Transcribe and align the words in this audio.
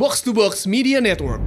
Box 0.00 0.24
to 0.24 0.32
Box 0.32 0.64
Media 0.64 0.96
Network. 0.96 1.44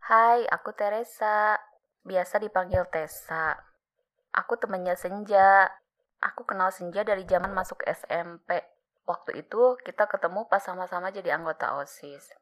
Hai, 0.00 0.48
aku 0.48 0.72
Teresa. 0.72 1.60
Biasa 2.00 2.40
dipanggil 2.40 2.88
Tessa. 2.88 3.52
Aku 4.32 4.56
temannya 4.56 4.96
Senja. 4.96 5.68
Aku 6.32 6.48
kenal 6.48 6.72
Senja 6.72 7.04
dari 7.04 7.28
zaman 7.28 7.52
masuk 7.52 7.84
SMP. 7.84 8.56
Waktu 9.04 9.44
itu 9.44 9.76
kita 9.84 10.08
ketemu 10.08 10.48
pas 10.48 10.64
sama-sama 10.64 11.12
jadi 11.12 11.36
anggota 11.36 11.76
OSIS. 11.76 12.32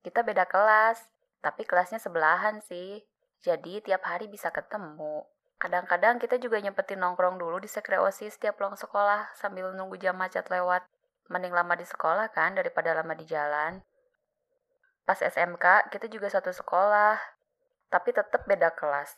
Kita 0.00 0.24
beda 0.24 0.48
kelas, 0.48 1.15
tapi 1.46 1.62
kelasnya 1.62 2.02
sebelahan 2.02 2.58
sih. 2.66 3.06
Jadi 3.38 3.78
tiap 3.78 4.02
hari 4.02 4.26
bisa 4.26 4.50
ketemu. 4.50 5.22
Kadang-kadang 5.62 6.18
kita 6.18 6.42
juga 6.42 6.58
nyempetin 6.58 6.98
nongkrong 6.98 7.38
dulu 7.38 7.62
di 7.62 7.70
sekre 7.70 8.02
OSIS 8.02 8.42
tiap 8.42 8.58
pulang 8.58 8.74
sekolah 8.74 9.30
sambil 9.38 9.70
nunggu 9.70 9.94
jam 10.02 10.18
macet 10.18 10.42
lewat. 10.50 10.82
Mending 11.30 11.54
lama 11.54 11.78
di 11.78 11.86
sekolah 11.86 12.34
kan 12.34 12.58
daripada 12.58 12.98
lama 12.98 13.14
di 13.14 13.22
jalan. 13.30 13.78
Pas 15.06 15.22
SMK 15.22 15.94
kita 15.94 16.10
juga 16.10 16.26
satu 16.26 16.50
sekolah, 16.50 17.14
tapi 17.94 18.10
tetap 18.10 18.42
beda 18.50 18.74
kelas. 18.74 19.14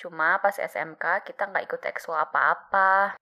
Cuma 0.00 0.40
pas 0.40 0.56
SMK 0.56 1.28
kita 1.28 1.44
nggak 1.44 1.68
ikut 1.68 1.82
ekso 1.92 2.16
apa-apa. 2.16 3.20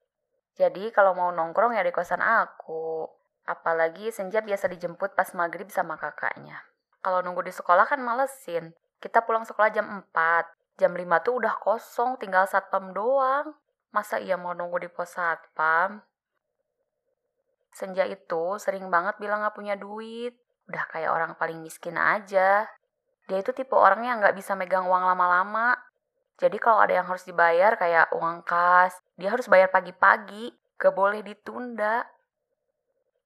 Jadi 0.54 0.94
kalau 0.94 1.18
mau 1.18 1.34
nongkrong 1.34 1.74
ya 1.74 1.82
di 1.82 1.90
kosan 1.90 2.22
aku. 2.22 3.02
Apalagi 3.50 4.14
Senja 4.14 4.46
biasa 4.46 4.70
dijemput 4.70 5.18
pas 5.18 5.26
maghrib 5.34 5.66
sama 5.74 5.98
kakaknya. 5.98 6.62
Kalau 6.98 7.22
nunggu 7.22 7.46
di 7.46 7.54
sekolah 7.54 7.86
kan 7.86 8.02
malesin. 8.02 8.74
Kita 8.98 9.22
pulang 9.22 9.46
sekolah 9.46 9.70
jam 9.70 9.86
4. 9.86 10.78
Jam 10.78 10.94
5 10.94 11.24
tuh 11.26 11.34
udah 11.38 11.54
kosong, 11.58 12.18
tinggal 12.18 12.46
satpam 12.46 12.90
doang. 12.90 13.54
Masa 13.94 14.18
iya 14.18 14.34
mau 14.38 14.52
nunggu 14.54 14.82
di 14.82 14.88
pos 14.90 15.14
satpam? 15.14 16.02
Senja 17.70 18.02
itu 18.04 18.58
sering 18.58 18.90
banget 18.90 19.16
bilang 19.22 19.46
gak 19.46 19.54
punya 19.54 19.78
duit. 19.78 20.34
Udah 20.66 20.84
kayak 20.90 21.10
orang 21.14 21.32
paling 21.38 21.62
miskin 21.62 21.94
aja. 21.94 22.66
Dia 23.30 23.38
itu 23.38 23.54
tipe 23.54 23.74
orang 23.78 24.02
yang 24.02 24.18
gak 24.18 24.34
bisa 24.34 24.58
megang 24.58 24.86
uang 24.90 25.06
lama-lama. 25.06 25.78
Jadi 26.38 26.58
kalau 26.58 26.82
ada 26.82 26.94
yang 26.98 27.06
harus 27.06 27.26
dibayar 27.26 27.74
kayak 27.74 28.14
uang 28.14 28.46
kas, 28.46 28.94
dia 29.18 29.30
harus 29.30 29.46
bayar 29.46 29.70
pagi-pagi. 29.70 30.54
Gak 30.78 30.94
boleh 30.94 31.22
ditunda. 31.22 32.06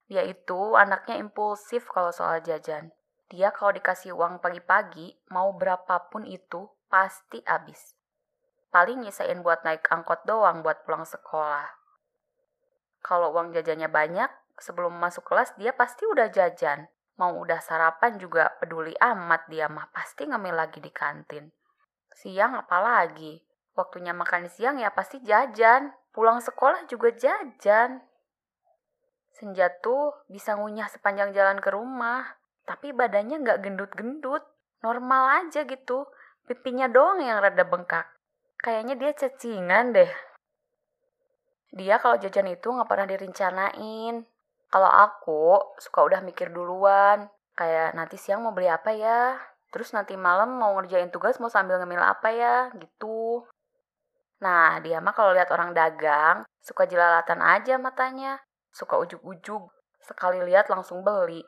Dia 0.09 0.25
itu 0.29 0.77
anaknya 0.77 1.17
impulsif 1.17 1.89
kalau 1.89 2.13
soal 2.13 2.41
jajan. 2.45 2.93
Dia 3.33 3.49
kalau 3.49 3.73
dikasih 3.73 4.13
uang 4.13 4.45
pagi-pagi, 4.45 5.17
mau 5.33 5.57
berapapun 5.57 6.29
itu, 6.29 6.69
pasti 6.93 7.41
habis. 7.49 7.97
Paling 8.69 9.01
nyisain 9.01 9.41
buat 9.41 9.65
naik 9.65 9.89
angkot 9.89 10.29
doang 10.29 10.61
buat 10.61 10.85
pulang 10.85 11.09
sekolah. 11.09 11.65
Kalau 13.01 13.33
uang 13.33 13.57
jajannya 13.57 13.89
banyak, 13.89 14.29
sebelum 14.61 14.93
masuk 15.01 15.25
kelas 15.25 15.57
dia 15.57 15.73
pasti 15.73 16.05
udah 16.05 16.29
jajan. 16.29 16.93
Mau 17.17 17.41
udah 17.41 17.61
sarapan 17.65 18.21
juga 18.21 18.53
peduli 18.61 18.93
amat 19.01 19.49
dia 19.49 19.65
mah 19.69 19.89
pasti 19.97 20.29
ngemil 20.29 20.53
lagi 20.53 20.85
di 20.85 20.93
kantin. 20.93 21.49
Siang 22.13 22.53
apalagi, 22.53 23.41
waktunya 23.73 24.13
makan 24.13 24.53
siang 24.53 24.77
ya 24.77 24.93
pasti 24.93 25.25
jajan. 25.25 25.89
Pulang 26.13 26.45
sekolah 26.45 26.85
juga 26.85 27.09
jajan. 27.17 28.05
Senja 29.33 29.73
tuh 29.81 30.13
bisa 30.29 30.53
ngunyah 30.53 30.93
sepanjang 30.93 31.33
jalan 31.33 31.57
ke 31.65 31.73
rumah, 31.73 32.42
tapi 32.67 32.95
badannya 32.95 33.43
nggak 33.43 33.61
gendut-gendut. 33.63 34.45
Normal 34.83 35.47
aja 35.47 35.63
gitu, 35.63 36.11
pipinya 36.51 36.91
doang 36.91 37.23
yang 37.23 37.39
rada 37.39 37.63
bengkak. 37.63 38.07
Kayaknya 38.59 38.95
dia 38.99 39.11
cacingan 39.15 39.95
deh. 39.95 40.11
Dia 41.73 42.03
kalau 42.03 42.19
jajan 42.19 42.51
itu 42.51 42.67
nggak 42.67 42.91
pernah 42.91 43.07
direncanain. 43.07 44.27
Kalau 44.73 44.91
aku 44.91 45.77
suka 45.79 46.03
udah 46.03 46.21
mikir 46.25 46.51
duluan, 46.51 47.31
kayak 47.55 47.95
nanti 47.95 48.17
siang 48.19 48.43
mau 48.43 48.51
beli 48.51 48.67
apa 48.73 48.91
ya, 48.91 49.37
terus 49.71 49.93
nanti 49.93 50.17
malam 50.17 50.57
mau 50.57 50.75
ngerjain 50.81 51.13
tugas 51.13 51.37
mau 51.39 51.53
sambil 51.53 51.79
ngemil 51.79 52.01
apa 52.01 52.33
ya, 52.33 52.57
gitu. 52.75 53.45
Nah, 54.43 54.81
dia 54.83 54.99
mah 54.99 55.15
kalau 55.15 55.31
lihat 55.37 55.53
orang 55.55 55.77
dagang, 55.77 56.43
suka 56.65 56.89
jelalatan 56.89 57.39
aja 57.45 57.79
matanya, 57.79 58.43
suka 58.75 58.99
ujuk-ujuk, 58.99 59.71
sekali 60.03 60.43
lihat 60.43 60.67
langsung 60.73 61.05
beli. 61.05 61.45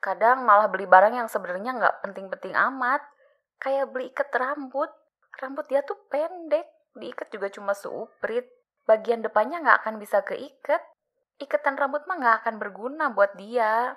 Kadang 0.00 0.48
malah 0.48 0.72
beli 0.72 0.88
barang 0.88 1.12
yang 1.12 1.28
sebenarnya 1.28 1.76
nggak 1.76 1.96
penting-penting 2.04 2.56
amat, 2.56 3.04
kayak 3.60 3.92
beli 3.92 4.08
ikat 4.08 4.32
rambut. 4.32 4.88
Rambut 5.36 5.68
dia 5.68 5.84
tuh 5.84 5.96
pendek, 6.08 6.64
diikat 6.96 7.28
juga 7.28 7.52
cuma 7.52 7.76
seuprit. 7.76 8.48
Bagian 8.88 9.20
depannya 9.20 9.60
nggak 9.60 9.84
akan 9.84 9.94
bisa 10.00 10.24
keikat. 10.24 10.80
Ikatan 11.36 11.76
rambut 11.76 12.04
mah 12.08 12.16
nggak 12.16 12.36
akan 12.44 12.54
berguna 12.56 13.12
buat 13.12 13.36
dia. 13.36 13.96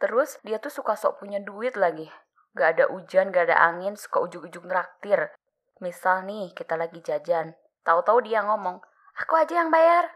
Terus 0.00 0.40
dia 0.44 0.56
tuh 0.56 0.72
suka 0.72 0.96
sok 0.96 1.20
punya 1.20 1.40
duit 1.40 1.76
lagi. 1.76 2.08
Gak 2.56 2.68
ada 2.76 2.84
hujan, 2.90 3.30
gak 3.30 3.46
ada 3.46 3.62
angin, 3.62 3.94
suka 3.94 4.18
ujuk-ujuk 4.26 4.66
nraktir. 4.66 5.30
Misal 5.78 6.26
nih, 6.26 6.50
kita 6.50 6.74
lagi 6.74 6.98
jajan. 6.98 7.54
Tahu-tahu 7.86 8.26
dia 8.26 8.42
ngomong, 8.42 8.82
aku 9.16 9.32
aja 9.38 9.62
yang 9.62 9.70
bayar. 9.70 10.08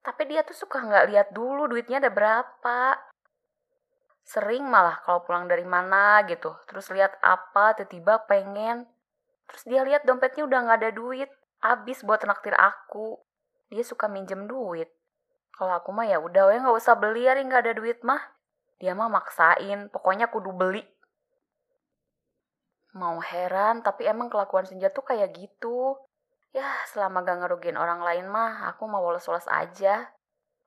Tapi 0.00 0.24
dia 0.32 0.40
tuh 0.40 0.56
suka 0.56 0.80
nggak 0.80 1.04
lihat 1.12 1.28
dulu 1.36 1.68
duitnya 1.68 2.00
ada 2.00 2.08
berapa. 2.08 2.96
Sering 4.24 4.66
malah 4.66 5.02
kalau 5.02 5.24
pulang 5.26 5.50
dari 5.50 5.66
mana 5.66 6.22
gitu. 6.28 6.54
Terus 6.70 6.88
lihat 6.94 7.18
apa, 7.24 7.74
tiba-tiba 7.74 8.24
pengen. 8.24 8.86
Terus 9.50 9.62
dia 9.66 9.82
lihat 9.82 10.06
dompetnya 10.06 10.46
udah 10.46 10.58
nggak 10.66 10.78
ada 10.80 10.90
duit. 10.94 11.30
Abis 11.60 12.06
buat 12.06 12.22
naktir 12.24 12.54
aku. 12.54 13.18
Dia 13.68 13.82
suka 13.84 14.06
minjem 14.06 14.46
duit. 14.46 14.88
Kalau 15.54 15.76
aku 15.76 15.92
mah 15.92 16.08
ya 16.08 16.16
udah 16.22 16.48
ya 16.50 16.58
nggak 16.62 16.78
usah 16.78 16.96
beli 16.96 17.28
ya 17.28 17.36
nggak 17.36 17.62
ada 17.68 17.74
duit 17.76 18.00
mah. 18.06 18.22
Dia 18.80 18.96
mah 18.96 19.12
maksain, 19.12 19.92
pokoknya 19.92 20.32
kudu 20.32 20.56
beli. 20.56 20.80
Mau 22.96 23.20
heran, 23.22 23.84
tapi 23.84 24.08
emang 24.08 24.32
kelakuan 24.32 24.66
Senja 24.66 24.88
tuh 24.90 25.04
kayak 25.04 25.36
gitu. 25.36 26.00
Ya, 26.50 26.66
selama 26.90 27.22
gak 27.22 27.46
ngerugiin 27.46 27.78
orang 27.78 28.02
lain 28.02 28.26
mah, 28.26 28.66
aku 28.72 28.88
mau 28.90 28.98
woles-woles 29.04 29.46
aja. 29.46 30.10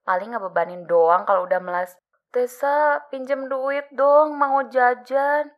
Paling 0.07 0.31
ngebebanin 0.31 0.87
doang 0.87 1.27
kalau 1.27 1.43
udah 1.43 1.59
melas. 1.59 1.99
Tessa, 2.33 3.05
pinjem 3.13 3.45
duit 3.45 3.85
dong, 3.93 4.33
mau 4.33 4.65
jajan. 4.65 5.53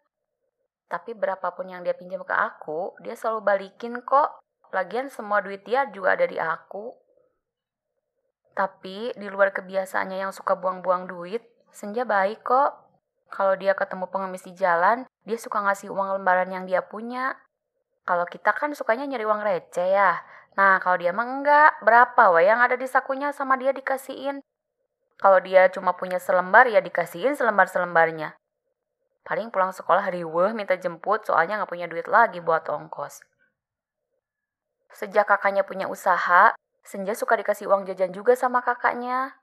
Tapi 0.91 1.15
berapapun 1.15 1.71
yang 1.71 1.87
dia 1.87 1.95
pinjam 1.95 2.19
ke 2.27 2.35
aku, 2.35 2.99
dia 2.99 3.15
selalu 3.15 3.47
balikin 3.47 4.03
kok. 4.03 4.43
Lagian 4.75 5.07
semua 5.07 5.39
duit 5.39 5.63
dia 5.63 5.87
juga 5.87 6.19
ada 6.19 6.27
di 6.27 6.35
aku. 6.35 6.91
Tapi 8.51 9.15
di 9.15 9.27
luar 9.31 9.55
kebiasaannya 9.55 10.27
yang 10.27 10.35
suka 10.35 10.59
buang-buang 10.59 11.07
duit, 11.07 11.47
Senja 11.71 12.03
baik 12.03 12.43
kok. 12.43 12.75
Kalau 13.31 13.55
dia 13.55 13.71
ketemu 13.71 14.11
pengemis 14.11 14.43
di 14.43 14.51
jalan, 14.59 15.07
dia 15.23 15.39
suka 15.39 15.63
ngasih 15.63 15.95
uang 15.95 16.19
lembaran 16.19 16.51
yang 16.51 16.67
dia 16.67 16.83
punya. 16.83 17.39
Kalau 18.03 18.27
kita 18.27 18.51
kan 18.51 18.75
sukanya 18.75 19.07
nyari 19.07 19.23
uang 19.23 19.47
receh 19.47 19.95
ya. 19.95 20.19
Nah, 20.59 20.83
kalau 20.83 20.99
dia 20.99 21.15
mah 21.15 21.23
enggak, 21.23 21.71
berapa 21.83 22.35
wah 22.35 22.43
yang 22.43 22.59
ada 22.59 22.75
di 22.75 22.87
sakunya 22.87 23.31
sama 23.31 23.55
dia 23.55 23.71
dikasihin. 23.71 24.43
Kalau 25.15 25.39
dia 25.39 25.71
cuma 25.71 25.95
punya 25.95 26.19
selembar 26.19 26.67
ya 26.67 26.83
dikasihin 26.83 27.33
selembar-selembarnya. 27.33 28.35
Paling 29.25 29.49
pulang 29.49 29.73
sekolah 29.73 30.11
riweh 30.11 30.53
minta 30.53 30.77
jemput 30.77 31.25
soalnya 31.25 31.57
nggak 31.59 31.71
punya 31.71 31.87
duit 31.89 32.05
lagi 32.05 32.43
buat 32.43 32.67
ongkos. 32.69 33.25
Sejak 34.95 35.27
kakaknya 35.27 35.65
punya 35.67 35.91
usaha, 35.91 36.55
Senja 36.85 37.17
suka 37.17 37.33
dikasih 37.33 37.65
uang 37.65 37.89
jajan 37.89 38.13
juga 38.13 38.37
sama 38.37 38.61
kakaknya. 38.61 39.33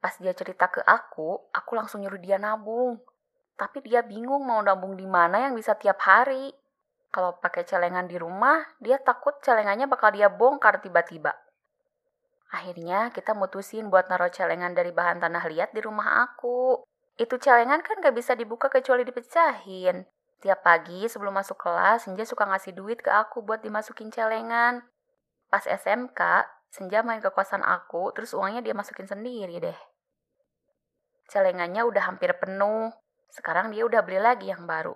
Pas 0.00 0.16
dia 0.16 0.32
cerita 0.32 0.72
ke 0.72 0.80
aku, 0.80 1.36
aku 1.52 1.70
langsung 1.76 2.00
nyuruh 2.00 2.16
dia 2.16 2.40
nabung. 2.40 2.96
Tapi 3.60 3.84
dia 3.84 4.00
bingung 4.00 4.48
mau 4.48 4.64
nabung 4.64 4.96
di 4.96 5.04
mana 5.04 5.44
yang 5.44 5.52
bisa 5.52 5.76
tiap 5.76 6.00
hari. 6.00 6.56
Kalau 7.12 7.36
pakai 7.36 7.68
celengan 7.68 8.08
di 8.08 8.16
rumah, 8.16 8.64
dia 8.80 8.96
takut 8.96 9.36
celengannya 9.44 9.84
bakal 9.84 10.08
dia 10.16 10.32
bongkar 10.32 10.80
tiba-tiba. 10.80 11.36
Akhirnya 12.54 13.10
kita 13.10 13.34
mutusin 13.34 13.90
buat 13.90 14.06
naruh 14.06 14.30
celengan 14.30 14.74
dari 14.74 14.94
bahan 14.94 15.18
tanah 15.18 15.44
liat 15.50 15.70
di 15.74 15.80
rumah 15.82 16.26
aku. 16.26 16.86
Itu 17.18 17.40
celengan 17.40 17.82
kan 17.82 17.98
gak 17.98 18.14
bisa 18.14 18.36
dibuka 18.38 18.70
kecuali 18.70 19.02
dipecahin. 19.02 20.06
Tiap 20.44 20.60
pagi 20.62 21.08
sebelum 21.08 21.32
masuk 21.32 21.56
kelas, 21.56 22.06
Senja 22.06 22.28
suka 22.28 22.44
ngasih 22.44 22.76
duit 22.76 23.00
ke 23.00 23.08
aku 23.08 23.40
buat 23.40 23.64
dimasukin 23.64 24.12
celengan. 24.12 24.84
Pas 25.48 25.64
SMK, 25.64 26.20
Senja 26.68 27.00
main 27.00 27.24
ke 27.24 27.32
kosan 27.32 27.64
aku, 27.64 28.12
terus 28.12 28.36
uangnya 28.36 28.60
dia 28.60 28.76
masukin 28.76 29.08
sendiri 29.08 29.56
deh. 29.58 29.78
Celengannya 31.26 31.82
udah 31.88 32.02
hampir 32.12 32.36
penuh. 32.36 32.92
Sekarang 33.32 33.72
dia 33.72 33.82
udah 33.88 34.04
beli 34.04 34.20
lagi 34.20 34.52
yang 34.52 34.68
baru. 34.68 34.94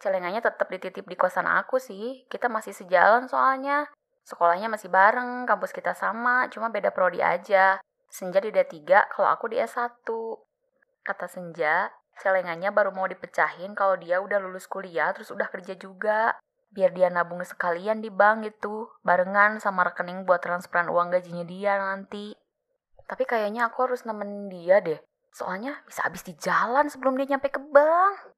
Celengannya 0.00 0.40
tetap 0.40 0.66
dititip 0.72 1.04
di 1.04 1.14
kosan 1.14 1.44
aku 1.44 1.76
sih. 1.76 2.24
Kita 2.26 2.48
masih 2.48 2.72
sejalan 2.72 3.28
soalnya. 3.28 3.84
Sekolahnya 4.30 4.70
masih 4.70 4.86
bareng, 4.86 5.42
kampus 5.42 5.74
kita 5.74 5.90
sama, 5.98 6.46
cuma 6.54 6.70
beda 6.70 6.94
prodi 6.94 7.18
aja. 7.18 7.82
Senja 8.06 8.38
di 8.38 8.54
D3, 8.54 9.10
kalau 9.10 9.26
aku 9.26 9.50
di 9.50 9.58
S1. 9.58 10.06
Kata 11.02 11.26
Senja, 11.26 11.90
Celengannya 12.20 12.68
baru 12.68 12.92
mau 12.92 13.08
dipecahin 13.08 13.72
kalau 13.72 13.96
dia 13.96 14.20
udah 14.20 14.36
lulus 14.44 14.68
kuliah 14.68 15.08
terus 15.16 15.32
udah 15.32 15.48
kerja 15.48 15.72
juga. 15.80 16.36
Biar 16.70 16.92
dia 16.92 17.08
nabung 17.08 17.40
sekalian 17.42 18.04
di 18.04 18.12
bank 18.12 18.46
gitu, 18.46 18.92
barengan 19.02 19.58
sama 19.58 19.88
rekening 19.88 20.28
buat 20.28 20.44
transferan 20.44 20.92
uang 20.92 21.10
gajinya 21.16 21.42
dia 21.48 21.80
nanti. 21.80 22.36
Tapi 23.08 23.24
kayaknya 23.26 23.72
aku 23.72 23.88
harus 23.88 24.04
nemenin 24.04 24.52
dia 24.52 24.78
deh. 24.84 25.00
Soalnya 25.34 25.80
bisa 25.88 26.06
habis 26.06 26.22
di 26.22 26.36
jalan 26.36 26.86
sebelum 26.92 27.16
dia 27.16 27.34
nyampe 27.34 27.50
ke 27.50 27.58
bank. 27.58 28.36